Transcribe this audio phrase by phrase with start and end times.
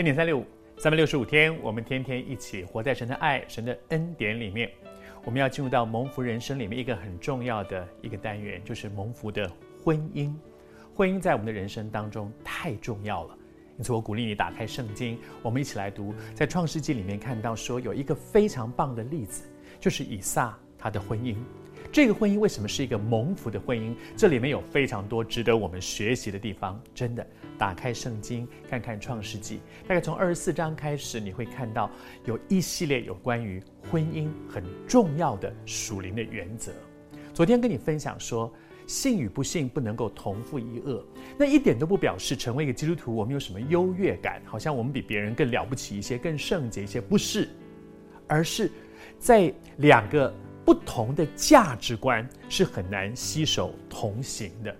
[0.00, 0.46] 恩典三六五，
[0.78, 4.70] 三百六十五天，我们天天一起活在神的爱、神的恩典里面。
[5.26, 9.46] 我们要进入到蒙福人生里面一个很重要的一个单元，就是蒙福的
[9.84, 10.34] 婚姻。
[10.94, 13.36] 婚姻在我们的人生当中太重要了，
[13.76, 19.44] 因此我鼓励你打开圣经，我们一起来读，在创世纪里面看到说有一个非常棒的例子，
[19.78, 21.36] 就是以撒他的婚姻。
[21.92, 23.92] 这个婚姻为什么是一个蒙福的婚姻？
[24.16, 26.80] 这里面有非常多值得我们学习的地方。
[26.94, 27.26] 真的，
[27.58, 31.90] 打开圣经看看创世纪，大概从二十四章开始，你会看到
[32.26, 36.70] 有一系列有关于婚姻很重要的属灵的原则。
[37.34, 38.52] 昨天跟你分享说，
[38.86, 41.02] 信与不信不能够同负一轭，
[41.36, 47.48] 那一点都不表示成为一个基督徒我们有什么优越感，好像我们比别人更了不起一些，更圣洁一些，不是，
[48.28, 48.70] 而是
[49.18, 50.32] 在两个。
[50.70, 54.72] 不同的价值观是很难携手同行的，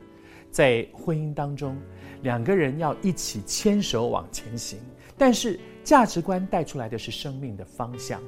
[0.48, 1.76] 在婚姻当中，
[2.22, 4.78] 两个人要一起牵手往前行，
[5.18, 8.22] 但是价值观带出来的是生命的方向。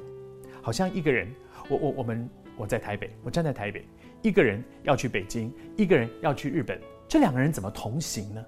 [0.61, 1.33] 好像一个人，
[1.69, 3.87] 我我我们我在台北，我站在台北，
[4.21, 8.43] 一个人要去北京，一个人要去日本，这两个人怎么同行呢？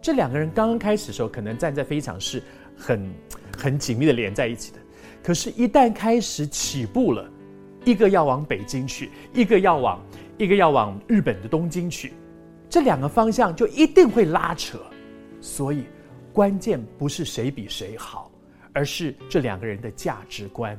[0.00, 2.42] 这两个人刚刚开始的时候，可能站在飞机场是
[2.74, 3.12] 很
[3.58, 4.78] 很紧密的连在一起的，
[5.22, 7.30] 可是，一旦开始起步了。
[7.84, 10.02] 一个要往北京去，一个要往
[10.38, 12.12] 一个要往日本的东京去，
[12.68, 14.78] 这两个方向就一定会拉扯。
[15.40, 15.84] 所以，
[16.32, 18.30] 关键不是谁比谁好，
[18.72, 20.78] 而是这两个人的价值观。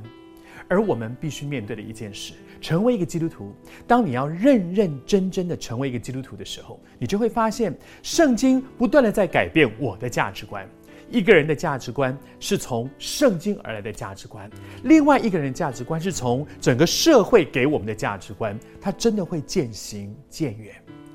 [0.68, 3.54] 而我们必须面对的一件事，成为一个基督徒，
[3.86, 10.68] 当你要认认真真的成为一个基督徒的时候，你就会发现，圣经不断的在改变我的价值观。
[11.10, 14.50] 一个人的价值观是从圣经而来的价值观，
[14.82, 20.74] 另外一个人的价值观是从整个社会给我们的价值观，他真的会渐行渐远。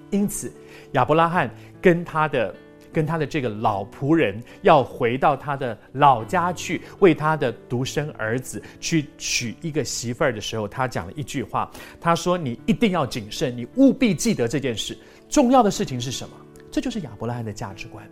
[0.09, 0.51] 因此，
[0.94, 1.50] 亚伯拉罕
[1.81, 2.53] 跟他的
[2.91, 14.97] 跟他的这个老仆人要回到他的老家去，为他的独生儿子去娶一个媳妇儿的时候，他讲了一句话，他说：“你一定要谨慎，你务必记得这件事。
[15.30, 16.35] 重要的事情是什么？
[16.72, 18.08] 这就是亚伯拉罕的价值观。”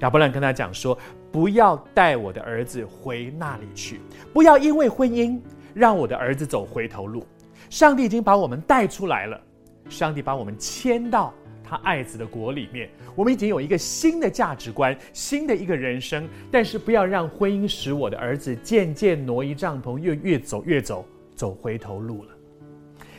[0.00, 0.96] 亚伯拉罕跟他讲说
[1.32, 4.00] ：“不要带我的儿子回那里去，
[4.32, 5.40] 不要因为婚姻
[5.74, 7.26] 让我的儿子走回头路。
[7.68, 9.40] 上帝已经把我们带出来了，
[9.88, 11.32] 上帝把我们迁到
[11.64, 16.28] 他爱子的国里面，我们已经有一个新的价值观，新的一个人生。
[16.50, 22.30] 但是不要让婚姻使我的儿子渐渐挪移帐篷，越越走越走走回头路了。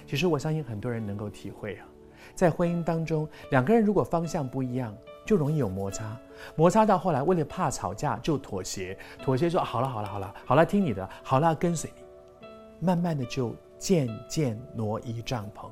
[0.06, 1.88] 其实我相信很多人能够体会啊，
[2.36, 4.96] 在婚姻当中，两个人如果方向不一样，
[5.26, 6.18] 就容易有摩擦。”
[6.56, 12.48] 摩擦到后来，为了怕吵架就妥协，妥协说好了好了好了好了，听你的，好了跟随你，
[12.86, 15.70] 慢慢的就渐渐挪移帐篷。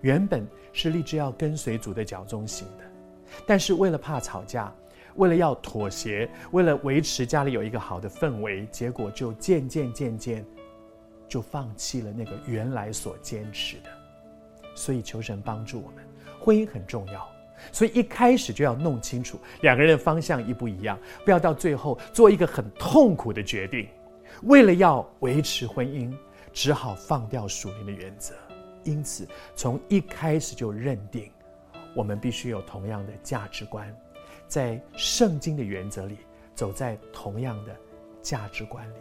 [0.00, 2.84] 原本是立志要跟随主的脚踪行的，
[3.46, 4.72] 但是为了怕吵架，
[5.16, 10.44] 为了要妥协，为了维持家里有一个好的氛围，结果就渐渐渐渐
[11.28, 14.01] 就放弃了那个原来所坚持的。
[14.74, 16.04] 所以求神帮助我们，
[16.40, 17.28] 婚姻很重要。
[17.70, 23.88] 所以一开始就要弄清楚两个人的方向一不一样，不要到最后做一个很痛苦的决定。
[24.42, 26.12] 为了要维持婚姻，
[26.52, 28.34] 只好放掉属灵的原则。
[28.82, 31.30] 因此，从一开始就认定，
[31.94, 33.94] 我们必须有同样的价值观，
[34.48, 36.16] 在圣经的原则里，
[36.56, 37.76] 走在同样的
[38.20, 38.96] 价值观里。